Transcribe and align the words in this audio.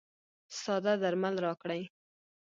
ساده 0.61 0.93
درمل 1.03 1.35
راکړئ. 1.45 1.81